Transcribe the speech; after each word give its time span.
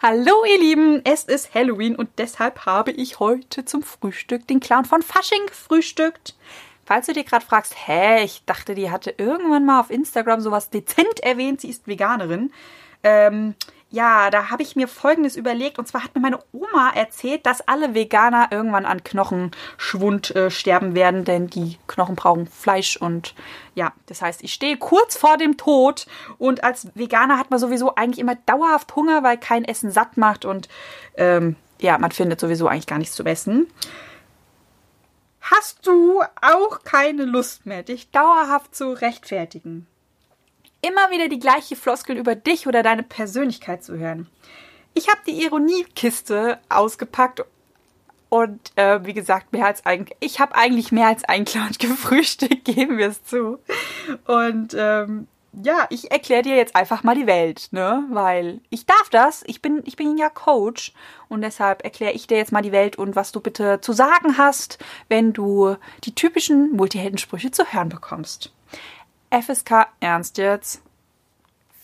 Hallo 0.00 0.44
ihr 0.44 0.60
Lieben, 0.60 1.00
es 1.04 1.24
ist 1.24 1.56
Halloween 1.56 1.96
und 1.96 2.08
deshalb 2.18 2.66
habe 2.66 2.92
ich 2.92 3.18
heute 3.18 3.64
zum 3.64 3.82
Frühstück 3.82 4.46
den 4.46 4.60
Clown 4.60 4.84
von 4.84 5.02
Fasching 5.02 5.44
gefrühstückt. 5.46 6.36
Falls 6.84 7.06
du 7.06 7.14
dir 7.14 7.24
gerade 7.24 7.44
fragst, 7.44 7.74
hä, 7.76 8.22
ich 8.22 8.44
dachte, 8.46 8.76
die 8.76 8.92
hatte 8.92 9.12
irgendwann 9.18 9.66
mal 9.66 9.80
auf 9.80 9.90
Instagram 9.90 10.40
sowas 10.40 10.70
dezent 10.70 11.18
erwähnt, 11.24 11.62
sie 11.62 11.70
ist 11.70 11.88
Veganerin. 11.88 12.52
Ähm, 13.02 13.56
ja, 13.90 14.28
da 14.30 14.50
habe 14.50 14.62
ich 14.62 14.76
mir 14.76 14.86
Folgendes 14.86 15.34
überlegt. 15.36 15.78
Und 15.78 15.88
zwar 15.88 16.04
hat 16.04 16.14
mir 16.14 16.20
meine 16.20 16.40
Oma 16.52 16.90
erzählt, 16.94 17.46
dass 17.46 17.66
alle 17.66 17.94
Veganer 17.94 18.48
irgendwann 18.50 18.84
an 18.84 19.02
Knochenschwund 19.02 20.36
äh, 20.36 20.50
sterben 20.50 20.94
werden, 20.94 21.24
denn 21.24 21.48
die 21.48 21.78
Knochen 21.86 22.14
brauchen 22.14 22.46
Fleisch. 22.46 22.98
Und 22.98 23.34
ja, 23.74 23.92
das 24.06 24.20
heißt, 24.20 24.42
ich 24.42 24.52
stehe 24.52 24.76
kurz 24.76 25.16
vor 25.16 25.38
dem 25.38 25.56
Tod. 25.56 26.06
Und 26.36 26.64
als 26.64 26.88
Veganer 26.94 27.38
hat 27.38 27.50
man 27.50 27.58
sowieso 27.58 27.94
eigentlich 27.94 28.18
immer 28.18 28.34
dauerhaft 28.34 28.94
Hunger, 28.94 29.22
weil 29.22 29.38
kein 29.38 29.64
Essen 29.64 29.90
satt 29.90 30.18
macht. 30.18 30.44
Und 30.44 30.68
ähm, 31.16 31.56
ja, 31.80 31.96
man 31.96 32.10
findet 32.10 32.40
sowieso 32.40 32.68
eigentlich 32.68 32.86
gar 32.86 32.98
nichts 32.98 33.14
zu 33.14 33.24
essen. 33.24 33.68
Hast 35.40 35.86
du 35.86 36.20
auch 36.42 36.82
keine 36.84 37.24
Lust 37.24 37.64
mehr, 37.64 37.82
dich 37.82 38.10
dauerhaft 38.10 38.74
zu 38.74 38.92
rechtfertigen? 38.92 39.86
Immer 40.82 41.10
wieder 41.10 41.28
die 41.28 41.38
gleiche 41.38 41.76
Floskel 41.76 42.16
über 42.16 42.34
dich 42.34 42.66
oder 42.66 42.82
deine 42.82 43.02
Persönlichkeit 43.02 43.82
zu 43.82 43.98
hören. 43.98 44.28
Ich 44.94 45.08
habe 45.08 45.20
die 45.26 45.42
Ironiekiste 45.44 46.58
ausgepackt 46.68 47.44
und 48.28 48.72
äh, 48.76 49.04
wie 49.04 49.14
gesagt, 49.14 49.52
mehr 49.52 49.66
als 49.66 49.86
ein, 49.86 50.06
ich 50.20 50.38
habe 50.40 50.54
eigentlich 50.54 50.92
mehr 50.92 51.06
als 51.06 51.24
ein 51.24 51.44
Clown 51.44 51.70
gefrühstückt, 51.78 52.64
geben 52.64 52.98
wir 52.98 53.08
es 53.08 53.24
zu. 53.24 53.58
Und 54.26 54.74
ähm, 54.76 55.28
ja, 55.64 55.86
ich 55.88 56.10
erkläre 56.10 56.42
dir 56.42 56.56
jetzt 56.56 56.76
einfach 56.76 57.02
mal 57.02 57.14
die 57.14 57.26
Welt, 57.26 57.68
ne? 57.70 58.04
Weil 58.10 58.60
ich 58.70 58.86
darf 58.86 59.08
das. 59.10 59.42
Ich 59.46 59.62
bin, 59.62 59.82
ich 59.84 59.96
bin 59.96 60.18
ja 60.18 60.28
Coach 60.28 60.92
und 61.28 61.40
deshalb 61.40 61.84
erkläre 61.84 62.12
ich 62.12 62.26
dir 62.26 62.36
jetzt 62.36 62.52
mal 62.52 62.62
die 62.62 62.72
Welt 62.72 62.96
und 62.96 63.16
was 63.16 63.32
du 63.32 63.40
bitte 63.40 63.80
zu 63.80 63.92
sagen 63.92 64.36
hast, 64.36 64.78
wenn 65.08 65.32
du 65.32 65.76
die 66.04 66.14
typischen 66.14 66.72
Multiheldensprüche 66.72 67.50
zu 67.50 67.72
hören 67.72 67.88
bekommst. 67.88 68.52
FSK 69.30 69.86
Ernst 70.00 70.38
jetzt. 70.38 70.82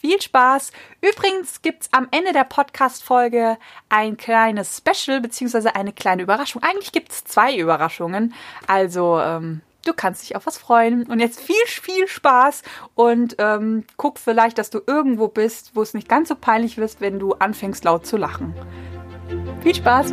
Viel 0.01 0.21
Spaß! 0.21 0.73
Übrigens 1.01 1.63
gibt's 1.63 1.89
am 1.93 2.09
Ende 2.11 2.33
der 2.33 2.45
Podcast-Folge 2.45 3.57
ein 3.89 4.19
kleines 4.19 4.77
Special 4.77 5.21
beziehungsweise 5.23 5.75
eine 5.75 5.95
kleine 5.95 6.23
Überraschung. 6.23 6.63
Eigentlich 6.63 6.93
gibt's 6.93 7.25
zwei 7.25 7.57
Überraschungen. 7.57 8.35
Also, 8.67 9.19
ähm, 9.19 9.63
du 9.87 9.95
kannst 9.95 10.23
dich 10.23 10.37
auf 10.37 10.47
was 10.47 10.59
freuen. 10.59 11.05
Und 11.05 11.21
jetzt 11.21 11.41
viel, 11.41 11.57
viel 11.67 12.07
Spaß 12.07 12.63
und 12.95 13.37
ähm, 13.39 13.85
guck 13.97 14.19
vielleicht, 14.19 14.59
dass 14.59 14.71
du 14.71 14.81
irgendwo 14.87 15.29
bist, 15.29 15.71
wo 15.75 15.83
es 15.83 15.95
nicht 15.95 16.09
ganz 16.09 16.29
so 16.29 16.35
peinlich 16.35 16.77
wirst, 16.77 17.01
wenn 17.01 17.19
du 17.19 17.33
anfängst 17.33 17.85
laut 17.85 18.07
zu 18.07 18.17
lachen. 18.17 18.55
Viel 19.63 19.75
Spaß! 19.75 20.13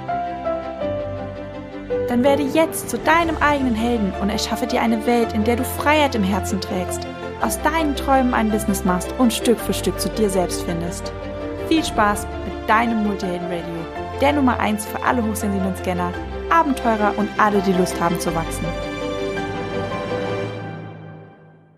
Dann 2.11 2.25
werde 2.25 2.43
jetzt 2.43 2.89
zu 2.89 2.97
deinem 2.97 3.37
eigenen 3.37 3.73
Helden 3.73 4.11
und 4.21 4.29
erschaffe 4.29 4.67
dir 4.67 4.81
eine 4.81 5.05
Welt, 5.05 5.31
in 5.31 5.45
der 5.45 5.55
du 5.55 5.63
Freiheit 5.63 6.13
im 6.13 6.23
Herzen 6.23 6.59
trägst, 6.59 7.07
aus 7.39 7.61
deinen 7.61 7.95
Träumen 7.95 8.33
ein 8.33 8.51
Business 8.51 8.83
machst 8.83 9.15
und 9.17 9.31
Stück 9.31 9.57
für 9.57 9.73
Stück 9.73 9.97
zu 9.97 10.09
dir 10.09 10.29
selbst 10.29 10.61
findest. 10.63 11.13
Viel 11.69 11.81
Spaß 11.81 12.27
mit 12.43 12.69
deinem 12.69 13.07
Multihelden 13.07 13.47
Radio, 13.47 14.19
der 14.19 14.33
Nummer 14.33 14.59
1 14.59 14.85
für 14.87 15.01
alle 15.01 15.23
hochsensiblen 15.23 15.73
Scanner, 15.77 16.11
Abenteurer 16.49 17.13
und 17.15 17.29
alle, 17.37 17.61
die 17.61 17.71
Lust 17.71 17.97
haben 18.01 18.19
zu 18.19 18.35
wachsen. 18.35 18.65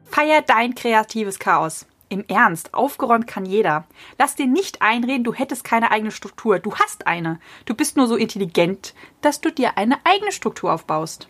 Feier 0.06 0.42
dein 0.42 0.74
kreatives 0.74 1.38
Chaos. 1.38 1.86
Im 2.14 2.26
Ernst, 2.28 2.76
aufgeräumt 2.76 3.26
kann 3.26 3.44
jeder. 3.44 3.86
Lass 4.20 4.36
dir 4.36 4.46
nicht 4.46 4.84
einreden, 4.84 5.24
du 5.24 5.34
hättest 5.34 5.64
keine 5.64 5.90
eigene 5.90 6.12
Struktur. 6.12 6.60
Du 6.60 6.76
hast 6.76 7.08
eine. 7.08 7.40
Du 7.66 7.74
bist 7.74 7.98
nur 7.98 8.06
so 8.06 8.16
intelligent, 8.16 8.94
dass 9.22 9.42
du 9.42 9.52
dir 9.52 9.80
eine 9.80 9.98
eigene 10.04 10.32
Struktur 10.32 10.72
aufbaust. 10.72 11.28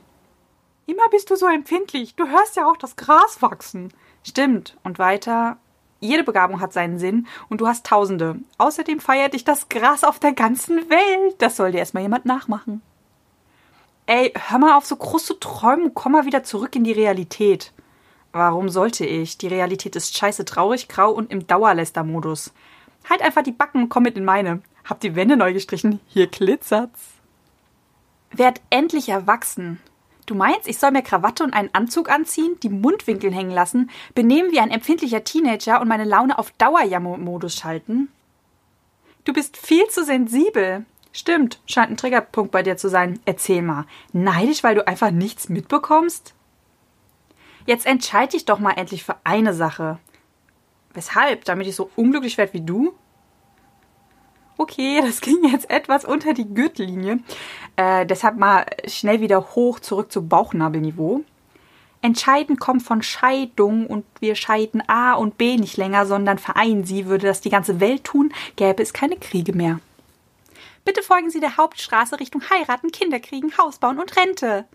Immer 0.85 1.07
bist 1.09 1.31
du 1.31 1.37
so 1.37 1.47
empfindlich. 1.47 2.15
Du 2.15 2.27
hörst 2.27 2.57
ja 2.57 2.69
auch 2.69 2.75
das 2.75 2.97
Gras 2.97 3.41
wachsen. 3.41 3.93
Stimmt. 4.23 4.75
Und 4.83 4.99
weiter. 4.99 5.55
Jede 6.01 6.25
Begabung 6.25 6.59
hat 6.59 6.73
seinen 6.73 6.99
Sinn 6.99 7.27
und 7.47 7.61
du 7.61 7.67
hast 7.67 7.85
Tausende. 7.85 8.39
Außerdem 8.57 8.99
feiert 8.99 9.35
dich 9.35 9.45
das 9.45 9.69
Gras 9.69 10.03
auf 10.03 10.19
der 10.19 10.33
ganzen 10.33 10.89
Welt. 10.89 11.35
Das 11.37 11.55
soll 11.55 11.71
dir 11.71 11.77
erstmal 11.77 12.03
jemand 12.03 12.25
nachmachen. 12.25 12.81
Ey, 14.05 14.33
hör 14.49 14.59
mal 14.59 14.77
auf, 14.77 14.85
so 14.85 14.97
groß 14.97 15.27
zu 15.27 15.35
träumen. 15.35 15.93
Komm 15.93 16.11
mal 16.11 16.25
wieder 16.25 16.43
zurück 16.43 16.75
in 16.75 16.83
die 16.83 16.91
Realität. 16.91 17.71
Warum 18.33 18.67
sollte 18.69 19.05
ich? 19.05 19.37
Die 19.37 19.47
Realität 19.47 19.95
ist 19.95 20.17
scheiße 20.17 20.43
traurig, 20.43 20.87
grau 20.87 21.11
und 21.11 21.31
im 21.31 21.45
Dauerlästermodus. 21.45 22.51
Halt 23.07 23.21
einfach 23.21 23.43
die 23.43 23.51
Backen 23.51 23.83
und 23.83 23.89
komm 23.89 24.03
mit 24.03 24.17
in 24.17 24.25
meine. 24.25 24.61
Hab 24.83 24.99
die 24.99 25.15
Wände 25.15 25.37
neu 25.37 25.53
gestrichen. 25.53 25.99
Hier 26.07 26.27
glitzert's. 26.27 26.99
Werd 28.31 28.59
endlich 28.71 29.09
erwachsen. 29.09 29.79
Du 30.25 30.33
meinst, 30.33 30.67
ich 30.67 30.79
soll 30.79 30.91
mir 30.91 31.03
Krawatte 31.03 31.43
und 31.43 31.53
einen 31.53 31.69
Anzug 31.73 32.09
anziehen, 32.09 32.57
die 32.63 32.69
Mundwinkel 32.69 33.31
hängen 33.31 33.51
lassen, 33.51 33.91
benehmen 34.15 34.51
wie 34.51 34.59
ein 34.59 34.71
empfindlicher 34.71 35.23
Teenager 35.23 35.79
und 35.79 35.87
meine 35.87 36.05
Laune 36.05 36.39
auf 36.39 36.49
Dauerjammer-Modus 36.51 37.55
schalten? 37.55 38.09
Du 39.25 39.33
bist 39.33 39.57
viel 39.57 39.87
zu 39.89 40.03
sensibel. 40.03 40.85
Stimmt, 41.11 41.61
scheint 41.67 41.91
ein 41.91 41.97
Triggerpunkt 41.97 42.51
bei 42.51 42.63
dir 42.63 42.77
zu 42.77 42.89
sein. 42.89 43.19
Erzähl 43.25 43.61
mal. 43.61 43.85
Neidisch, 44.11 44.63
weil 44.63 44.73
du 44.73 44.87
einfach 44.87 45.11
nichts 45.11 45.49
mitbekommst? 45.49 46.33
Jetzt 47.65 47.85
entscheide 47.85 48.31
dich 48.31 48.45
doch 48.45 48.59
mal 48.59 48.71
endlich 48.71 49.03
für 49.03 49.15
eine 49.23 49.53
Sache. 49.53 49.99
Weshalb? 50.93 51.45
Damit 51.45 51.67
ich 51.67 51.75
so 51.75 51.89
unglücklich 51.95 52.37
werde 52.37 52.53
wie 52.53 52.61
du? 52.61 52.93
Okay, 54.57 55.01
das 55.01 55.21
ging 55.21 55.43
jetzt 55.51 55.69
etwas 55.69 56.05
unter 56.05 56.33
die 56.33 56.53
Gürtellinie. 56.53 57.19
Äh, 57.75 58.05
deshalb 58.05 58.37
mal 58.37 58.65
schnell 58.87 59.21
wieder 59.21 59.55
hoch 59.55 59.79
zurück 59.79 60.11
zu 60.11 60.27
Bauchnabelniveau. 60.27 61.23
Entscheiden 62.01 62.59
kommt 62.59 62.83
von 62.83 63.01
Scheidung 63.01 63.87
und 63.87 64.05
wir 64.19 64.35
scheiden 64.35 64.83
A 64.87 65.13
und 65.13 65.37
B 65.37 65.55
nicht 65.55 65.77
länger, 65.77 66.05
sondern 66.05 66.37
vereinen 66.37 66.83
sie. 66.83 67.05
Würde 67.05 67.27
das 67.27 67.39
die 67.39 67.49
ganze 67.49 67.79
Welt 67.79 68.03
tun, 68.03 68.33
gäbe 68.57 68.83
es 68.83 68.91
keine 68.91 69.15
Kriege 69.15 69.53
mehr. 69.53 69.79
Bitte 70.85 71.01
folgen 71.01 71.29
Sie 71.29 71.39
der 71.39 71.55
Hauptstraße 71.55 72.19
Richtung 72.19 72.41
heiraten, 72.49 72.91
Kinder 72.91 73.21
kriegen, 73.21 73.57
Haus 73.57 73.79
bauen 73.79 73.99
und 73.99 74.17
Rente. 74.17 74.65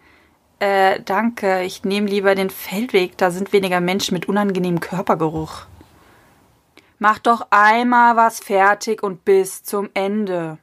Äh, 0.61 1.01
danke. 1.05 1.63
Ich 1.63 1.85
nehme 1.85 2.09
lieber 2.09 2.35
den 2.35 2.51
Feldweg. 2.51 3.17
Da 3.17 3.31
sind 3.31 3.53
weniger 3.53 3.81
Menschen 3.81 4.15
mit 4.15 4.29
unangenehmem 4.29 4.81
Körpergeruch. 4.81 5.67
Mach 6.99 7.19
doch 7.19 7.47
einmal 7.51 8.17
was 8.17 8.41
fertig 8.41 9.03
und 9.03 9.25
bis 9.25 9.63
zum 9.63 9.89
Ende. 9.95 10.59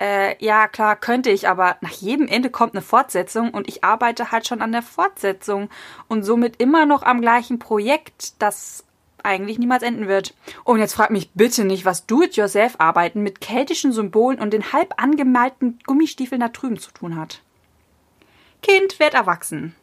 Äh, 0.00 0.42
ja, 0.44 0.68
klar, 0.68 0.94
könnte 0.94 1.30
ich, 1.30 1.48
aber 1.48 1.76
nach 1.80 1.90
jedem 1.90 2.28
Ende 2.28 2.50
kommt 2.50 2.74
eine 2.74 2.82
Fortsetzung 2.82 3.50
und 3.50 3.66
ich 3.66 3.82
arbeite 3.82 4.30
halt 4.30 4.46
schon 4.46 4.62
an 4.62 4.70
der 4.70 4.82
Fortsetzung 4.82 5.70
und 6.06 6.22
somit 6.22 6.62
immer 6.62 6.86
noch 6.86 7.02
am 7.02 7.20
gleichen 7.20 7.58
Projekt, 7.58 8.40
das 8.40 8.84
eigentlich 9.24 9.58
niemals 9.58 9.82
enden 9.82 10.06
wird. 10.06 10.34
Und 10.62 10.78
jetzt 10.78 10.94
frag 10.94 11.10
mich 11.10 11.32
bitte 11.34 11.64
nicht, 11.64 11.84
was 11.84 12.06
Do-it-yourself-Arbeiten 12.06 13.24
mit 13.24 13.40
keltischen 13.40 13.90
Symbolen 13.90 14.38
und 14.38 14.52
den 14.52 14.72
halb 14.72 14.94
angemalten 15.02 15.80
Gummistiefeln 15.84 16.40
da 16.40 16.48
drüben 16.48 16.78
zu 16.78 16.92
tun 16.92 17.16
hat. 17.16 17.42
Kind, 18.62 18.98
werd 18.98 19.14
erwachsen. 19.14 19.74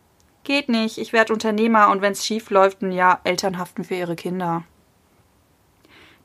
Geht 0.44 0.70
nicht, 0.70 0.98
ich 0.98 1.14
werd 1.14 1.32
Unternehmer 1.32 1.90
und 1.90 2.02
wenn's 2.02 2.26
schief 2.26 2.50
läuft, 2.50 2.82
ein 2.82 2.92
Jahr 2.92 3.20
Eltern 3.24 3.58
haften 3.58 3.84
für 3.84 3.96
ihre 3.96 4.16
Kinder. 4.16 4.64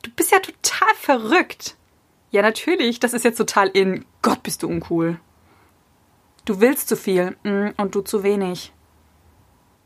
Du 0.03 0.11
bist 0.11 0.31
ja 0.31 0.39
total 0.39 0.93
verrückt. 0.95 1.75
Ja, 2.29 2.41
natürlich, 2.41 2.99
das 2.99 3.13
ist 3.13 3.25
jetzt 3.25 3.37
total 3.37 3.67
in. 3.69 4.05
Gott, 4.21 4.43
bist 4.43 4.63
du 4.63 4.67
uncool. 4.67 5.19
Du 6.45 6.59
willst 6.59 6.87
zu 6.87 6.95
viel 6.95 7.35
mm, 7.43 7.69
und 7.77 7.93
du 7.93 8.01
zu 8.01 8.23
wenig. 8.23 8.71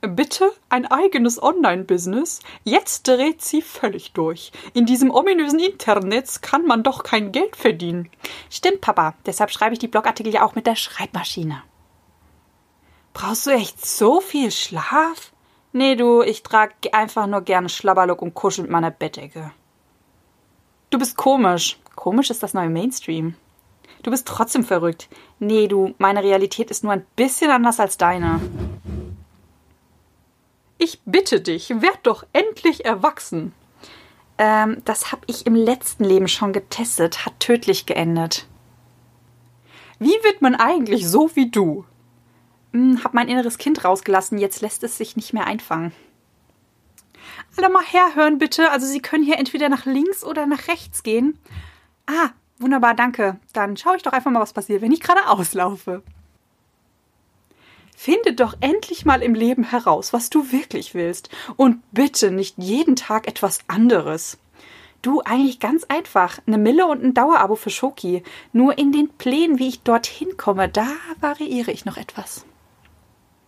Bitte 0.01 0.51
ein 0.69 0.85
eigenes 0.85 1.41
Online-Business? 1.41 2.39
Jetzt 2.63 3.07
dreht 3.07 3.41
sie 3.41 3.61
völlig 3.61 4.11
durch. 4.13 4.51
In 4.73 4.85
diesem 4.85 5.09
ominösen 5.09 5.59
Internet 5.59 6.41
kann 6.41 6.65
man 6.65 6.83
doch 6.83 7.03
kein 7.03 7.31
Geld 7.31 7.55
verdienen. 7.55 8.09
Stimmt, 8.49 8.81
Papa. 8.81 9.15
Deshalb 9.25 9.49
schreibe 9.49 9.73
ich 9.73 9.79
die 9.79 9.87
Blogartikel 9.87 10.33
ja 10.33 10.43
auch 10.43 10.55
mit 10.55 10.67
der 10.67 10.75
Schreibmaschine. 10.75 11.63
Brauchst 13.15 13.47
du 13.47 13.51
echt 13.51 13.85
so 13.85 14.19
viel 14.19 14.51
Schlaf? 14.51 15.31
Nee, 15.71 15.95
du, 15.95 16.21
ich 16.21 16.43
trage 16.43 16.73
einfach 16.91 17.27
nur 17.27 17.41
gerne 17.41 17.69
Schlabberlook 17.69 18.21
und 18.21 18.33
kuschel 18.33 18.63
mit 18.63 18.71
meiner 18.71 18.91
Bettdecke. 18.91 19.51
Du 20.89 20.99
bist 20.99 21.15
komisch. 21.15 21.79
Komisch 21.95 22.29
ist 22.29 22.43
das 22.43 22.53
neue 22.53 22.69
Mainstream. 22.69 23.35
Du 24.03 24.11
bist 24.11 24.27
trotzdem 24.27 24.65
verrückt. 24.65 25.07
Nee, 25.39 25.69
du, 25.69 25.95
meine 25.97 26.23
Realität 26.23 26.69
ist 26.69 26.83
nur 26.83 26.91
ein 26.91 27.05
bisschen 27.15 27.51
anders 27.51 27.79
als 27.79 27.97
deine. 27.97 28.41
Ich 30.77 30.99
bitte 31.05 31.39
dich, 31.39 31.69
werd 31.69 31.99
doch 32.03 32.25
endlich 32.33 32.83
erwachsen. 32.83 33.53
Ähm, 34.37 34.81
das 34.83 35.13
hab 35.13 35.23
ich 35.27 35.45
im 35.45 35.55
letzten 35.55 36.03
Leben 36.03 36.27
schon 36.27 36.51
getestet, 36.51 37.25
hat 37.25 37.39
tödlich 37.39 37.85
geendet. 37.85 38.45
Wie 39.99 40.17
wird 40.23 40.41
man 40.41 40.55
eigentlich 40.55 41.07
so 41.07 41.33
wie 41.35 41.49
du? 41.49 41.85
Hm, 42.75 43.05
hab 43.05 43.13
mein 43.13 43.29
inneres 43.29 43.57
Kind 43.57 43.85
rausgelassen, 43.85 44.37
jetzt 44.37 44.59
lässt 44.59 44.83
es 44.83 44.97
sich 44.97 45.15
nicht 45.15 45.31
mehr 45.31 45.47
einfangen. 45.47 45.93
Alle 47.55 47.69
mal 47.69 47.85
herhören, 47.85 48.37
bitte. 48.37 48.69
Also 48.69 48.85
Sie 48.85 49.01
können 49.01 49.23
hier 49.23 49.39
entweder 49.39 49.69
nach 49.69 49.85
links 49.85 50.25
oder 50.25 50.45
nach 50.45 50.67
rechts 50.67 51.01
gehen. 51.01 51.39
Ah, 52.05 52.31
wunderbar, 52.59 52.93
danke. 52.93 53.39
Dann 53.53 53.77
schaue 53.77 53.95
ich 53.95 54.03
doch 54.03 54.11
einfach 54.11 54.29
mal, 54.29 54.41
was 54.41 54.51
passiert, 54.51 54.81
wenn 54.81 54.91
ich 54.91 54.99
gerade 54.99 55.25
auslaufe. 55.29 56.03
Finde 57.95 58.33
doch 58.33 58.57
endlich 58.59 59.05
mal 59.05 59.21
im 59.21 59.35
Leben 59.35 59.63
heraus, 59.63 60.11
was 60.11 60.29
du 60.29 60.51
wirklich 60.51 60.93
willst. 60.93 61.29
Und 61.55 61.81
bitte 61.93 62.29
nicht 62.29 62.55
jeden 62.57 62.97
Tag 62.97 63.25
etwas 63.25 63.59
anderes. 63.67 64.37
Du, 65.01 65.21
eigentlich 65.21 65.61
ganz 65.61 65.85
einfach. 65.85 66.39
Eine 66.45 66.57
Mille 66.57 66.87
und 66.87 67.01
ein 67.01 67.13
Dauerabo 67.13 67.55
für 67.55 67.69
Schoki. 67.69 68.21
Nur 68.51 68.77
in 68.77 68.91
den 68.91 69.07
Plänen, 69.13 69.59
wie 69.59 69.69
ich 69.69 69.83
dorthin 69.83 70.35
komme, 70.35 70.67
da 70.67 70.87
variiere 71.21 71.71
ich 71.71 71.85
noch 71.85 71.95
etwas. 71.95 72.45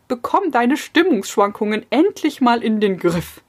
Bekomm 0.08 0.52
deine 0.52 0.78
Stimmungsschwankungen 0.78 1.86
endlich 1.90 2.40
mal 2.40 2.64
in 2.64 2.80
den 2.80 2.98
Griff. 2.98 3.42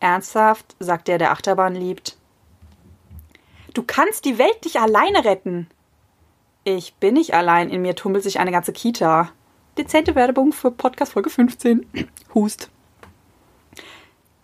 Ernsthaft, 0.00 0.76
sagt 0.78 1.08
der, 1.08 1.18
der 1.18 1.30
Achterbahn 1.30 1.74
liebt. 1.74 2.16
Du 3.72 3.82
kannst 3.82 4.24
die 4.24 4.38
Welt 4.38 4.64
nicht 4.64 4.76
alleine 4.76 5.24
retten. 5.24 5.68
Ich 6.64 6.94
bin 6.94 7.14
nicht 7.14 7.34
allein, 7.34 7.70
in 7.70 7.82
mir 7.82 7.96
tummelt 7.96 8.22
sich 8.22 8.38
eine 8.38 8.52
ganze 8.52 8.72
Kita. 8.72 9.30
Dezente 9.78 10.14
Werbung 10.14 10.52
für 10.52 10.70
Podcast 10.70 11.12
Folge 11.12 11.30
15. 11.30 11.86
Hust. 12.34 12.70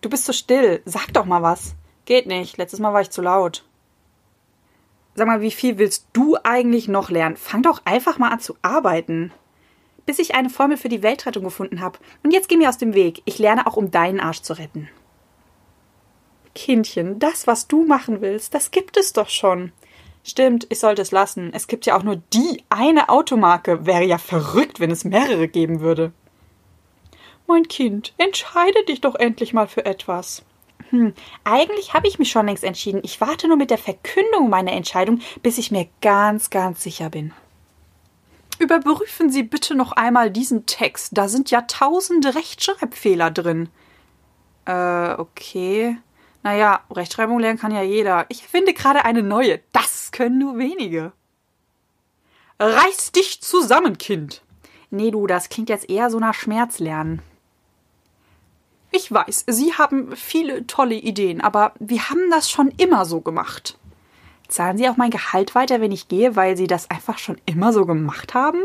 Du 0.00 0.08
bist 0.08 0.24
so 0.24 0.32
still. 0.32 0.80
Sag 0.86 1.12
doch 1.12 1.26
mal 1.26 1.42
was. 1.42 1.74
Geht 2.06 2.26
nicht. 2.26 2.56
Letztes 2.56 2.80
Mal 2.80 2.94
war 2.94 3.02
ich 3.02 3.10
zu 3.10 3.20
laut. 3.20 3.64
Sag 5.14 5.26
mal, 5.26 5.42
wie 5.42 5.50
viel 5.50 5.76
willst 5.76 6.06
du 6.12 6.38
eigentlich 6.44 6.88
noch 6.88 7.10
lernen? 7.10 7.36
Fang 7.36 7.62
doch 7.62 7.82
einfach 7.84 8.18
mal 8.18 8.30
an 8.30 8.40
zu 8.40 8.56
arbeiten. 8.62 9.32
Bis 10.08 10.19
ich 10.19 10.34
eine 10.34 10.49
Formel 10.49 10.78
für 10.78 10.88
die 10.88 11.02
Weltrettung 11.02 11.44
gefunden 11.44 11.82
habe. 11.82 11.99
Und 12.22 12.32
jetzt 12.32 12.49
geh 12.49 12.56
mir 12.56 12.70
aus 12.70 12.78
dem 12.78 12.94
Weg. 12.94 13.20
Ich 13.26 13.38
lerne 13.38 13.66
auch, 13.66 13.76
um 13.76 13.90
deinen 13.90 14.20
Arsch 14.20 14.40
zu 14.40 14.55
retten. 14.55 14.88
Kindchen, 16.55 17.19
das, 17.19 17.46
was 17.46 17.69
du 17.69 17.84
machen 17.84 18.22
willst, 18.22 18.55
das 18.55 18.70
gibt 18.70 18.96
es 18.96 19.12
doch 19.12 19.28
schon. 19.28 19.70
Stimmt, 20.25 20.66
ich 20.70 20.78
sollte 20.78 21.02
es 21.02 21.10
lassen. 21.10 21.50
Es 21.52 21.66
gibt 21.66 21.84
ja 21.84 21.94
auch 21.94 22.05
nur 22.05 22.16
die 22.32 22.64
eine 22.70 23.10
Automarke. 23.10 23.84
Wäre 23.84 24.05
ja 24.05 24.16
verrückt, 24.16 24.81
wenn 24.81 24.90
es 24.90 25.05
mehrere 25.05 25.46
geben 25.46 25.81
würde. 25.81 26.12
Mein 27.46 27.69
Kind, 27.69 28.14
entscheide 28.16 28.82
dich 28.87 29.02
doch 29.02 29.14
endlich 29.14 29.52
mal 29.52 29.69
für 29.69 29.84
etwas. 29.84 30.43
Hm, 30.88 31.12
eigentlich 31.44 31.93
habe 31.93 32.08
ich 32.08 32.19
mich 32.19 32.31
schon 32.31 32.46
längst 32.46 32.64
entschieden. 32.64 33.02
Ich 33.04 33.20
warte 33.20 33.46
nur 33.46 33.58
mit 33.58 33.69
der 33.69 33.76
Verkündung 33.76 34.49
meiner 34.49 34.72
Entscheidung, 34.72 35.20
bis 35.43 35.58
ich 35.58 35.70
mir 35.70 35.87
ganz, 36.00 36.49
ganz 36.49 36.82
sicher 36.82 37.11
bin. 37.11 37.34
Überprüfen 38.58 39.31
Sie 39.31 39.43
bitte 39.43 39.75
noch 39.75 39.93
einmal 39.93 40.31
diesen 40.31 40.66
Text. 40.66 41.16
Da 41.16 41.28
sind 41.28 41.50
ja 41.50 41.62
tausende 41.62 42.34
Rechtschreibfehler 42.34 43.31
drin. 43.31 43.69
Äh, 44.64 45.12
okay. 45.12 45.96
Naja, 46.43 46.81
Rechtschreibung 46.90 47.38
lernen 47.38 47.58
kann 47.58 47.72
ja 47.72 47.82
jeder. 47.82 48.26
Ich 48.28 48.46
finde 48.46 48.75
gerade 48.75 49.05
eine 49.05 49.22
neue. 49.22 49.60
Das 49.72 50.10
können 50.12 50.38
nur 50.38 50.58
wenige. 50.58 51.12
Reiß 52.58 53.12
dich 53.12 53.40
zusammen, 53.40 53.99
Kind. 53.99 54.43
Nee, 54.90 55.11
du, 55.11 55.26
das 55.26 55.49
klingt 55.49 55.69
jetzt 55.69 55.88
eher 55.88 56.11
so 56.11 56.19
nach 56.19 56.34
Schmerzlernen. 56.34 57.22
Ich 58.90 59.12
weiß, 59.12 59.44
Sie 59.46 59.75
haben 59.75 60.16
viele 60.16 60.66
tolle 60.66 60.94
Ideen, 60.94 61.40
aber 61.40 61.75
wir 61.78 62.08
haben 62.08 62.31
das 62.31 62.50
schon 62.50 62.72
immer 62.78 63.04
so 63.04 63.20
gemacht. 63.20 63.78
Zahlen 64.48 64.78
Sie 64.78 64.88
auch 64.88 64.96
mein 64.96 65.10
Gehalt 65.10 65.54
weiter, 65.54 65.80
wenn 65.80 65.92
ich 65.92 66.08
gehe, 66.08 66.34
weil 66.34 66.56
Sie 66.56 66.66
das 66.66 66.90
einfach 66.90 67.18
schon 67.18 67.38
immer 67.44 67.72
so 67.72 67.84
gemacht 67.84 68.34
haben? 68.34 68.58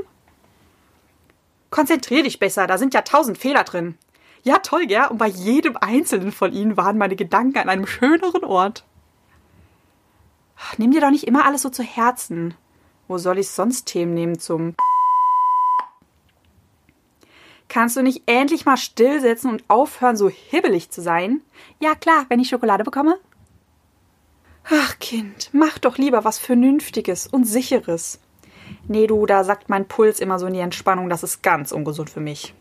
Konzentrier 1.69 2.23
dich 2.23 2.39
besser, 2.39 2.67
da 2.67 2.77
sind 2.77 2.93
ja 2.93 3.01
tausend 3.01 3.37
Fehler 3.37 3.63
drin. 3.63 3.97
Ja, 4.43 4.59
toll, 4.59 4.87
gell? 4.87 5.07
Und 5.09 5.17
bei 5.17 5.27
jedem 5.27 5.77
einzelnen 5.77 6.31
von 6.31 6.53
ihnen 6.53 6.77
waren 6.77 6.97
meine 6.97 7.15
Gedanken 7.15 7.57
an 7.57 7.69
einem 7.69 7.87
schöneren 7.87 8.43
Ort. 8.43 8.85
Nimm 10.77 10.91
dir 10.91 11.01
doch 11.01 11.11
nicht 11.11 11.27
immer 11.27 11.45
alles 11.45 11.61
so 11.61 11.69
zu 11.69 11.83
Herzen. 11.83 12.53
Wo 13.07 13.17
soll 13.17 13.39
ich 13.39 13.49
sonst 13.49 13.85
Themen 13.85 14.13
nehmen 14.13 14.39
zum 14.39 14.75
Kannst 17.67 17.97
du 17.97 18.03
nicht 18.03 18.23
endlich 18.27 18.65
mal 18.65 18.77
stillsitzen 18.77 19.49
und 19.49 19.63
aufhören, 19.67 20.15
so 20.15 20.29
hibbelig 20.29 20.91
zu 20.91 21.01
sein? 21.01 21.41
Ja, 21.79 21.95
klar, 21.95 22.25
wenn 22.29 22.39
ich 22.39 22.49
Schokolade 22.49 22.83
bekomme. 22.83 23.17
Ach, 24.65 24.97
Kind, 24.99 25.49
mach 25.51 25.77
doch 25.77 25.97
lieber 25.97 26.23
was 26.23 26.39
Vernünftiges 26.39 27.27
und 27.27 27.45
Sicheres. 27.45 28.19
Nee, 28.87 29.07
du, 29.07 29.25
da 29.25 29.43
sagt 29.43 29.69
mein 29.69 29.87
Puls 29.87 30.19
immer 30.19 30.39
so 30.39 30.47
in 30.47 30.53
die 30.53 30.59
Entspannung, 30.59 31.09
das 31.09 31.23
ist 31.23 31.43
ganz 31.43 31.71
ungesund 31.71 32.09
für 32.09 32.21
mich. 32.21 32.53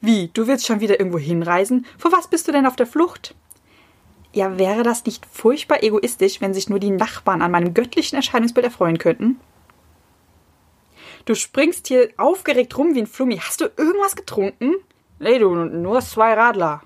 Wie, 0.00 0.30
du 0.32 0.46
willst 0.46 0.66
schon 0.66 0.80
wieder 0.80 1.00
irgendwo 1.00 1.18
hinreisen? 1.18 1.84
Vor 1.98 2.12
was 2.12 2.28
bist 2.28 2.46
du 2.46 2.52
denn 2.52 2.66
auf 2.66 2.76
der 2.76 2.86
Flucht? 2.86 3.34
Ja, 4.32 4.58
wäre 4.58 4.84
das 4.84 5.04
nicht 5.04 5.26
furchtbar 5.26 5.82
egoistisch, 5.82 6.40
wenn 6.40 6.54
sich 6.54 6.68
nur 6.68 6.78
die 6.78 6.90
Nachbarn 6.90 7.42
an 7.42 7.50
meinem 7.50 7.74
göttlichen 7.74 8.16
Erscheinungsbild 8.16 8.66
erfreuen 8.66 8.98
könnten? 8.98 9.40
Du 11.24 11.34
springst 11.34 11.88
hier 11.88 12.10
aufgeregt 12.16 12.78
rum 12.78 12.94
wie 12.94 13.00
ein 13.00 13.06
Flummi. 13.06 13.38
Hast 13.38 13.60
du 13.60 13.64
irgendwas 13.76 14.14
getrunken? 14.14 14.74
Nee, 15.18 15.38
du, 15.38 15.54
nur 15.54 16.00
zwei 16.00 16.34
Radler. 16.34 16.82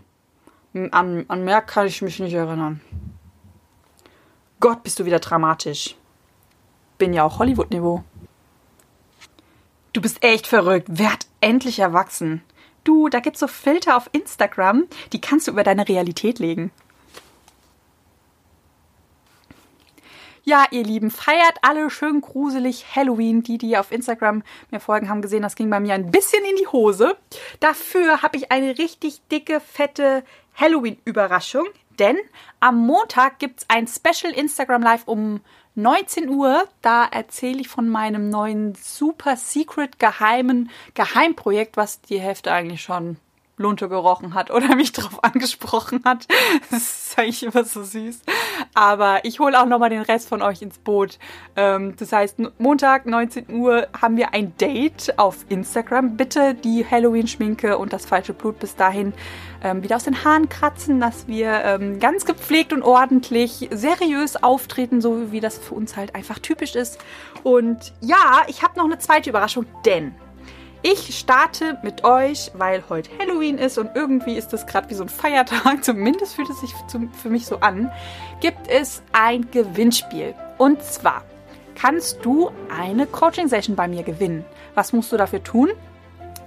An, 0.75 1.25
an 1.29 1.45
mehr 1.45 1.61
kann 1.61 1.87
ich 1.87 2.01
mich 2.03 2.19
nicht 2.19 2.33
erinnern. 2.33 2.81
Gott, 4.61 4.83
bist 4.83 4.99
du 4.99 5.05
wieder 5.05 5.19
dramatisch. 5.19 5.97
Bin 6.99 7.13
ja 7.13 7.25
auch 7.25 7.39
Hollywood-Niveau. 7.39 8.05
Du 9.93 10.01
bist 10.01 10.23
echt 10.25 10.47
verrückt. 10.47 10.87
Werd 10.99 11.27
endlich 11.41 11.79
erwachsen. 11.79 12.43
Du, 12.85 13.09
da 13.09 13.21
gibt's 13.21 13.41
so 13.41 13.47
Filter 13.47 13.97
auf 13.97 14.09
Instagram, 14.13 14.85
die 15.13 15.21
kannst 15.21 15.47
du 15.47 15.53
über 15.53 15.63
deine 15.63 15.89
Realität 15.89 16.39
legen. 16.39 16.73
Ja, 20.45 20.67
ihr 20.73 20.83
Lieben, 20.83 21.13
feiert 21.13 21.59
alle 21.63 21.89
schön 21.89 22.21
gruselig 22.21 22.97
Halloween. 22.97 23.45
Die, 23.45 23.59
die 23.59 23.77
auf 23.77 23.93
Instagram 23.93 24.43
mir 24.73 24.81
folgen, 24.81 25.09
haben 25.09 25.23
gesehen, 25.23 25.43
das 25.43 25.55
ging 25.55 25.71
bei 25.71 25.79
mir 25.79 25.95
ein 25.95 26.11
bisschen 26.11 26.45
in 26.45 26.57
die 26.57 26.67
Hose. 26.67 27.17
Dafür 27.61 28.23
habe 28.23 28.37
ich 28.37 28.50
eine 28.50 28.76
richtig 28.76 29.23
dicke, 29.29 29.61
fette 29.61 30.25
Halloween-Überraschung. 30.54 31.66
Denn 31.99 32.16
am 32.61 32.78
Montag 32.87 33.38
gibt's 33.38 33.66
ein 33.68 33.87
Special 33.87 34.32
Instagram 34.32 34.82
Live 34.82 35.06
um 35.06 35.40
19 35.75 36.28
Uhr, 36.28 36.68
da 36.82 37.04
erzähle 37.06 37.61
ich 37.61 37.68
von 37.68 37.88
meinem 37.88 38.28
neuen 38.28 38.75
super 38.75 39.37
secret 39.37 39.99
geheimen 39.99 40.71
Geheimprojekt, 40.94 41.76
was 41.76 42.02
die 42.02 42.21
Hälfte 42.21 42.52
eigentlich 42.52 42.82
schon 42.82 43.16
Lunte 43.62 43.88
gerochen 43.88 44.35
hat 44.35 44.50
oder 44.50 44.76
mich 44.76 44.92
drauf 44.92 45.19
angesprochen 45.25 46.02
hat. 46.04 46.26
Das 46.71 46.83
ist 46.83 47.19
eigentlich 47.19 47.42
immer 47.42 47.64
so 47.64 47.83
süß. 47.83 48.21
Aber 48.75 49.25
ich 49.25 49.40
hole 49.40 49.61
auch 49.61 49.66
nochmal 49.66 49.90
den 49.90 50.02
Rest 50.02 50.28
von 50.28 50.42
euch 50.42 50.62
ins 50.62 50.78
Boot. 50.78 51.19
Ähm, 51.57 51.95
das 51.97 52.12
heißt, 52.12 52.38
Montag, 52.59 53.07
19 53.07 53.52
Uhr, 53.52 53.88
haben 54.00 54.16
wir 54.16 54.33
ein 54.33 54.57
Date 54.57 55.19
auf 55.19 55.45
Instagram. 55.49 56.16
Bitte 56.16 56.54
die 56.54 56.87
Halloween-Schminke 56.88 57.78
und 57.78 57.92
das 57.92 58.07
falsche 58.07 58.33
Blut 58.33 58.59
bis 58.59 58.76
dahin 58.76 59.12
ähm, 59.62 59.83
wieder 59.83 59.97
aus 59.97 60.04
den 60.04 60.25
Haaren 60.25 60.49
kratzen, 60.49 61.00
dass 61.00 61.28
wir 61.28 61.62
ähm, 61.64 62.00
ganz 62.00 62.25
gepflegt 62.25 62.73
und 62.73 62.83
ordentlich, 62.83 63.69
seriös 63.71 64.42
auftreten, 64.42 65.00
so 65.00 65.33
wie 65.33 65.40
das 65.40 65.59
für 65.59 65.75
uns 65.75 65.97
halt 65.97 66.14
einfach 66.14 66.38
typisch 66.38 66.75
ist. 66.75 66.99
Und 67.42 67.92
ja, 68.00 68.42
ich 68.47 68.62
habe 68.62 68.78
noch 68.78 68.85
eine 68.85 68.99
zweite 68.99 69.31
Überraschung, 69.31 69.66
denn 69.85 70.14
ich 70.83 71.19
starte 71.19 71.79
mit 71.83 72.05
euch, 72.05 72.51
weil 72.55 72.83
heute 72.89 73.11
Halloween 73.19 73.59
ist 73.59 73.79
und 73.79 73.91
irgendwie 73.95 74.37
ist 74.37 74.53
das 74.53 74.67
gerade 74.67 74.91
wie 74.91 74.95
so 74.95 75.05
ein 75.05 75.09
Feiertag, 75.09 75.83
zumindest 75.85 76.35
fühlt 76.35 76.51
es 76.51 76.61
sich 76.61 76.75
für 77.21 77.31
mich 77.31 77.47
so 77.47 77.59
an, 77.59 77.91
gibt 78.41 78.69
es 78.69 79.03
ein 79.12 79.51
Gewinnspiel. 79.51 80.35
Und 80.59 80.83
zwar 80.83 81.23
kannst 81.75 82.25
du 82.25 82.51
eine 82.77 83.07
Coaching-Session 83.07 83.77
bei 83.77 83.89
mir 83.89 84.03
gewinnen. 84.03 84.45
Was 84.75 84.93
musst 84.93 85.12
du 85.12 85.17
dafür 85.17 85.43
tun? 85.43 85.71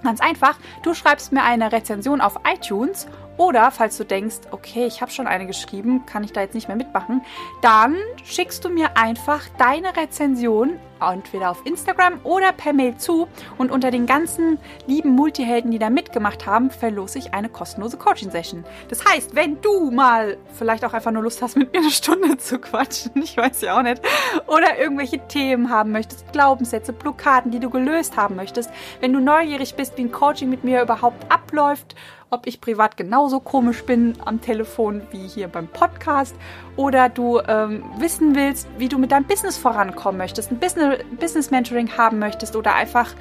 Ganz 0.04 0.22
einfach, 0.22 0.58
du 0.84 0.94
schreibst 0.94 1.32
mir 1.32 1.44
eine 1.44 1.72
Rezension 1.72 2.22
auf 2.22 2.39
iTunes 2.46 3.08
Oder 3.38 3.72
falls 3.72 3.98
du 3.98 4.06
denkst, 4.06 4.38
okay, 4.51 4.86
ich 4.86 5.01
habe 5.01 5.12
schon 5.12 5.27
eine 5.27 5.46
geschrieben, 5.46 6.06
kann 6.06 6.24
ich 6.24 6.32
da 6.32 6.42
jetzt 6.42 6.56
nicht 6.56 6.68
mehr 6.68 6.77
mitmachen, 6.77 7.22
dann 7.62 7.96
schickst 8.24 8.63
du 8.63 8.70
mir 8.70 8.98
einfach 8.98 9.44
deine 9.58 9.96
Rezension 9.96 10.80
entweder 11.01 11.51
auf 11.51 11.65
Instagram 11.65 12.20
oder 12.24 12.51
per 12.51 12.74
Mail 12.74 12.98
zu 12.98 13.27
und 13.58 13.72
unter 13.72 13.92
den 13.92 14.06
ganzen 14.06 14.58
lieben 14.88 15.12
Multihelden, 15.12 15.72
die 15.72 15.80
da 15.80 15.89
mitgemacht 15.89 16.46
haben, 16.46 16.72
verlose 16.72 17.20
ich 17.20 17.34
eine 17.34 17.50
kostenlose 17.50 17.98
Coaching-Session. 17.98 18.63
Das 18.89 19.04
heißt, 19.06 19.36
wenn 19.36 19.62
du 19.62 19.92
mal 19.92 20.38
vielleicht 20.54 20.86
auch 20.86 20.94
einfach 20.94 21.12
nur 21.12 21.24
Lust 21.24 21.42
hast, 21.42 21.58
mit 21.58 21.74
mir 21.74 21.80
eine 21.80 21.92
Stunde 21.92 22.38
zu 22.38 22.60
quatschen, 22.60 23.12
ich 23.22 23.38
weiß 23.38 23.62
ja 23.62 23.77
auch 23.77 23.84
nicht, 23.84 24.01
oder 24.48 24.77
irgendwelche 24.80 25.20
Themen 25.27 25.70
haben 25.70 25.92
möchtest, 25.92 26.32
Glaubenssätze, 26.32 26.94
Blockaden, 26.94 27.51
die 27.51 27.60
du 27.60 27.70
gelöst 27.70 28.18
haben 28.18 28.36
möchtest, 28.36 28.70
wenn 29.00 29.13
du 29.13 29.20
neugierig 29.20 29.75
bist, 29.75 29.98
wie 29.98 30.04
ein 30.04 30.12
Coaching 30.12 30.50
mit 30.50 30.63
mir 30.63 30.82
überhaupt 30.82 31.32
abläuft 31.32 31.96
ob 32.36 32.48
ich 32.48 32.60
privat 32.60 32.98
genauso 32.98 33.39
komisch 33.39 33.86
bin 33.86 34.13
am 34.25 34.42
Telefon 34.42 35.01
wie 35.12 35.25
hier 35.25 35.48
beim 35.48 35.70
Podcast 35.70 36.36
oder 36.75 37.08
du 37.08 37.39
ähm, 37.39 37.84
wissen 37.98 38.36
willst, 38.36 38.68
wie 38.77 38.89
du 38.89 38.98
mit 38.98 39.13
deinem 39.13 39.24
Business 39.24 39.58
vorankommen 39.58 40.18
möchtest, 40.18 40.51
ein 40.51 40.60
Business, 40.60 41.00
Business 41.18 41.50
Mentoring 41.50 41.98
haben 41.98 42.20
möchtest 42.20 42.58
oder 42.58 42.75
einfach 42.75 43.13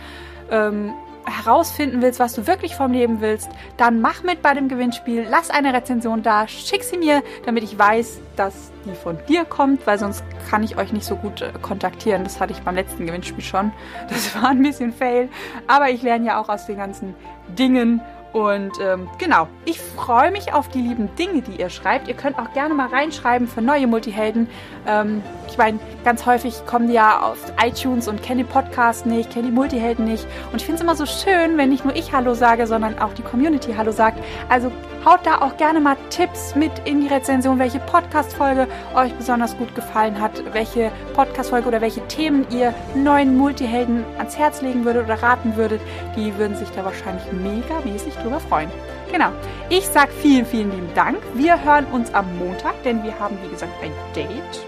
ähm, 0.50 0.94
herausfinden 1.26 2.02
willst, 2.02 2.18
was 2.20 2.34
du 2.34 2.46
wirklich 2.48 2.74
vom 2.74 2.92
Leben 2.92 3.20
willst, 3.20 3.48
dann 3.76 4.00
mach 4.00 4.24
mit 4.24 4.42
bei 4.42 4.52
dem 4.52 4.68
Gewinnspiel, 4.68 5.26
lass 5.30 5.48
eine 5.48 5.72
Rezension 5.72 6.22
da, 6.22 6.48
schick 6.48 6.82
sie 6.82 6.98
mir, 6.98 7.22
damit 7.46 7.62
ich 7.62 7.78
weiß, 7.78 8.20
dass 8.36 8.72
die 8.84 8.94
von 8.94 9.16
dir 9.28 9.44
kommt, 9.44 9.86
weil 9.86 9.98
sonst 9.98 10.24
kann 10.50 10.62
ich 10.62 10.76
euch 10.76 10.92
nicht 10.92 11.06
so 11.06 11.16
gut 11.16 11.40
äh, 11.40 11.52
kontaktieren. 11.62 12.24
Das 12.24 12.40
hatte 12.40 12.52
ich 12.52 12.60
beim 12.60 12.74
letzten 12.74 13.06
Gewinnspiel 13.06 13.44
schon. 13.44 13.72
Das 14.08 14.34
war 14.42 14.50
ein 14.50 14.62
bisschen 14.62 14.92
fail, 14.92 15.28
aber 15.66 15.90
ich 15.90 16.02
lerne 16.02 16.26
ja 16.26 16.40
auch 16.40 16.48
aus 16.48 16.66
den 16.66 16.76
ganzen 16.76 17.14
Dingen 17.48 18.00
und 18.34 18.80
ähm, 18.80 19.08
genau, 19.16 19.46
ich 19.64 19.80
freue 19.80 20.32
mich 20.32 20.52
auf 20.52 20.66
die 20.66 20.80
lieben 20.80 21.08
Dinge, 21.14 21.40
die 21.40 21.60
ihr 21.60 21.70
schreibt. 21.70 22.08
Ihr 22.08 22.14
könnt 22.14 22.36
auch 22.36 22.52
gerne 22.52 22.74
mal 22.74 22.88
reinschreiben 22.88 23.46
für 23.46 23.62
neue 23.62 23.86
Multihelden. 23.86 24.48
Ähm, 24.88 25.22
ich 25.48 25.56
meine, 25.56 25.78
ganz 26.04 26.26
häufig 26.26 26.66
kommen 26.66 26.88
die 26.88 26.94
ja 26.94 27.20
auf 27.20 27.38
iTunes 27.64 28.08
und 28.08 28.24
kennen 28.24 28.38
den 28.38 28.48
Podcast 28.48 29.06
nicht, 29.06 29.30
kennen 29.30 29.46
die 29.46 29.52
Multihelden 29.52 30.04
nicht. 30.04 30.26
Und 30.50 30.56
ich 30.56 30.66
finde 30.66 30.78
es 30.78 30.80
immer 30.80 30.96
so 30.96 31.06
schön, 31.06 31.56
wenn 31.56 31.68
nicht 31.68 31.84
nur 31.84 31.94
ich 31.94 32.12
Hallo 32.12 32.34
sage, 32.34 32.66
sondern 32.66 32.98
auch 32.98 33.12
die 33.12 33.22
Community 33.22 33.72
Hallo 33.76 33.92
sagt. 33.92 34.18
Also 34.48 34.72
haut 35.04 35.20
da 35.24 35.40
auch 35.40 35.56
gerne 35.56 35.80
mal 35.80 35.96
Tipps 36.10 36.54
mit 36.54 36.72
in 36.84 37.00
die 37.00 37.08
Rezension, 37.08 37.58
welche 37.58 37.78
Podcast-Folge 37.80 38.66
euch 38.94 39.12
besonders 39.14 39.56
gut 39.56 39.74
gefallen 39.74 40.20
hat, 40.20 40.42
welche 40.54 40.90
Podcast-Folge 41.14 41.68
oder 41.68 41.80
welche 41.80 42.06
Themen 42.08 42.46
ihr 42.50 42.74
neuen 42.94 43.36
Multihelden 43.36 44.04
ans 44.18 44.38
Herz 44.38 44.62
legen 44.62 44.84
würdet 44.84 45.04
oder 45.04 45.22
raten 45.22 45.56
würdet. 45.56 45.80
Die 46.16 46.36
würden 46.38 46.56
sich 46.56 46.68
da 46.70 46.84
wahrscheinlich 46.84 47.24
mega 47.32 47.80
mäßig 47.84 48.14
drüber 48.14 48.40
freuen. 48.40 48.70
Genau. 49.12 49.28
Ich 49.68 49.86
sage 49.86 50.10
vielen, 50.22 50.46
vielen 50.46 50.70
lieben 50.70 50.94
Dank. 50.94 51.18
Wir 51.34 51.62
hören 51.62 51.86
uns 51.86 52.12
am 52.14 52.26
Montag, 52.38 52.82
denn 52.82 53.02
wir 53.02 53.18
haben, 53.18 53.36
wie 53.42 53.48
gesagt, 53.48 53.72
ein 53.82 53.92
Date 54.14 54.64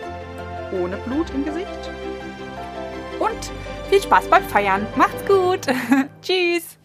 ohne 0.72 0.96
Blut 0.98 1.30
im 1.30 1.44
Gesicht. 1.44 1.66
Und 3.18 3.50
viel 3.88 4.02
Spaß 4.02 4.28
beim 4.28 4.44
Feiern. 4.44 4.86
Macht's 4.96 5.24
gut. 5.26 5.66
Tschüss. 6.22 6.76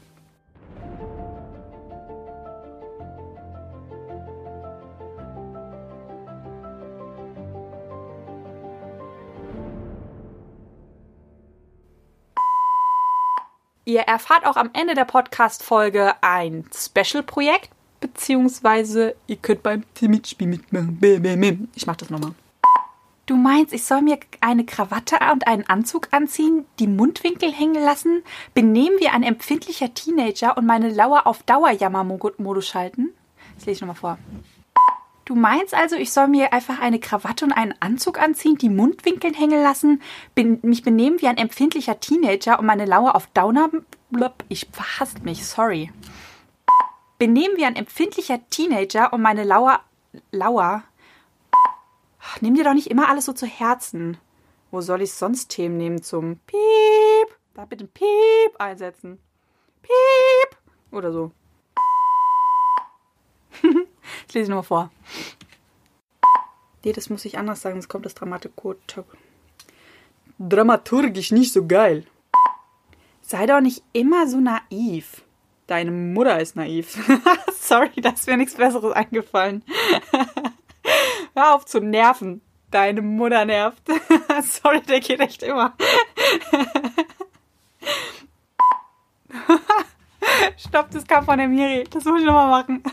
Ihr 13.92 14.04
erfahrt 14.04 14.46
auch 14.46 14.56
am 14.56 14.70
Ende 14.72 14.94
der 14.94 15.04
Podcast-Folge 15.04 16.14
ein 16.22 16.64
Special-Projekt, 16.74 17.72
beziehungsweise 18.00 19.18
ihr 19.28 19.36
könnt 19.36 19.64
beim 19.64 19.84
Mitspiel 20.00 20.48
mitmachen. 20.48 21.70
Ich 21.76 21.86
mach 21.86 21.98
das 21.98 22.10
nochmal. 22.10 22.32
Du 23.26 23.36
meinst, 23.36 23.74
ich 23.74 23.84
soll 23.84 24.02
mir 24.02 24.18
eine 24.40 24.66
Krawatte 24.66 25.18
und 25.34 25.46
einen 25.46 25.68
Anzug 25.68 26.08
anziehen, 26.12 26.64
die 26.80 26.88
Mundwinkel 26.88 27.52
hängen 27.52 27.84
lassen, 27.84 28.24
benehmen 28.54 28.96
wie 29.02 29.10
ein 29.10 29.24
empfindlicher 29.24 29.94
Teenager 29.94 30.56
und 30.56 30.66
meine 30.66 30.90
Lauer 30.90 31.28
auf 31.28 31.44
Dauerjammer-Modus 31.44 32.66
schalten? 32.66 33.10
Das 33.56 33.66
lese 33.66 33.76
ich 33.76 33.82
nochmal 33.82 33.98
vor. 33.98 34.18
Du 35.32 35.38
meinst 35.38 35.74
also, 35.74 35.96
ich 35.96 36.12
soll 36.12 36.28
mir 36.28 36.52
einfach 36.52 36.82
eine 36.82 37.00
Krawatte 37.00 37.46
und 37.46 37.54
einen 37.54 37.74
Anzug 37.80 38.22
anziehen, 38.22 38.58
die 38.58 38.68
Mundwinkel 38.68 39.34
hängen 39.34 39.64
lassen, 39.64 40.02
bin, 40.36 40.60
mich 40.62 40.84
benehmen 40.84 41.22
wie 41.22 41.28
ein 41.28 41.38
empfindlicher 41.38 42.02
Teenager 42.02 42.60
und 42.60 42.66
meine 42.66 42.84
Lauer 42.84 43.16
auf 43.16 43.28
Downer... 43.28 43.70
Blub, 44.10 44.44
ich 44.50 44.68
verhasst 44.74 45.24
mich, 45.24 45.46
sorry. 45.46 45.90
Benehmen 47.18 47.56
wie 47.56 47.64
ein 47.64 47.78
empfindlicher 47.78 48.46
Teenager 48.50 49.14
und 49.14 49.22
meine 49.22 49.46
Lauer... 49.46 49.80
Lauer 50.34 50.84
nimm 52.42 52.56
dir 52.56 52.66
doch 52.66 52.74
nicht 52.74 52.88
immer 52.88 53.08
alles 53.08 53.24
so 53.24 53.32
zu 53.32 53.46
Herzen. 53.46 54.18
Wo 54.70 54.82
soll 54.82 55.02
ich 55.02 55.14
sonst 55.14 55.48
Themen 55.48 55.78
nehmen 55.78 56.04
zum 56.04 56.40
Piep? 56.40 57.38
Da 57.54 57.64
bitte 57.64 57.88
Piep 57.88 58.60
einsetzen. 58.60 59.18
Piep! 59.82 60.58
Oder 60.92 61.14
so. 61.14 61.32
ich 64.28 64.34
lese 64.34 64.52
nochmal 64.52 64.64
vor. 64.64 64.92
Nee, 66.84 66.94
das 66.94 67.10
muss 67.10 67.26
ich 67.26 67.38
anders 67.38 67.62
sagen, 67.62 67.76
sonst 67.76 67.90
kommt 67.90 68.06
das 68.06 68.16
dramaturgisch 70.40 71.32
nicht 71.32 71.54
so 71.54 71.68
geil. 71.68 72.06
Sei 73.22 73.46
doch 73.46 73.62
nicht 73.62 73.84
immer 73.94 74.28
so 74.28 74.40
naiv. 74.40 75.24
Deine 75.68 75.92
Mutter 75.92 76.40
ist 76.40 76.56
naiv. 76.56 76.98
Sorry, 77.54 78.02
da 78.02 78.10
ist 78.10 78.28
mir 78.28 78.38
nichts 78.38 78.56
Besseres 78.56 78.94
eingefallen. 78.94 79.64
Hör 81.36 81.56
auf 81.56 81.66
zu 81.66 81.80
nerven. 81.80 82.42
Deine 82.72 83.02
Mutter 83.02 83.46
nervt. 83.46 83.84
Sorry, 84.44 84.82
der 84.82 85.00
geht 85.00 85.20
echt 85.20 85.44
immer. 85.44 85.76
Stopp, 90.58 90.92
das 90.92 91.06
kam 91.06 91.26
von 91.26 91.38
der 91.38 91.48
Miri. 91.48 91.86
Das 91.90 92.04
muss 92.06 92.20
ich 92.20 92.26
nochmal 92.26 92.50
machen. 92.50 92.84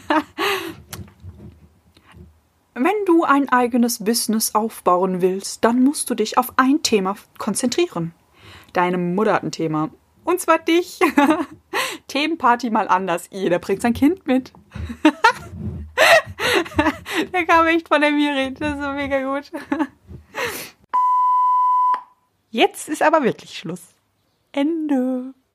Ein 3.28 3.48
eigenes 3.50 4.02
Business 4.02 4.54
aufbauen 4.54 5.20
willst, 5.20 5.62
dann 5.62 5.84
musst 5.84 6.08
du 6.08 6.14
dich 6.14 6.38
auf 6.38 6.54
ein 6.56 6.82
Thema 6.82 7.14
konzentrieren. 7.36 8.14
Deine 8.72 8.96
Mutter 8.96 9.34
hat 9.34 9.42
ein 9.42 9.52
Thema. 9.52 9.90
Und 10.24 10.40
zwar 10.40 10.58
dich. 10.58 10.98
Themenparty 12.08 12.70
mal 12.70 12.88
anders. 12.88 13.28
Jeder 13.30 13.58
bringt 13.58 13.82
sein 13.82 13.92
Kind 13.92 14.26
mit. 14.26 14.54
Der 17.32 17.44
kam 17.44 17.66
echt 17.66 17.88
von 17.88 18.00
der 18.00 18.12
Miri. 18.12 18.54
Das 18.54 18.76
ist 18.76 18.82
so 18.82 18.92
mega 18.92 19.20
gut. 19.22 19.52
Jetzt 22.50 22.88
ist 22.88 23.02
aber 23.02 23.24
wirklich 23.24 23.58
Schluss. 23.58 23.82
Ende. 24.52 25.34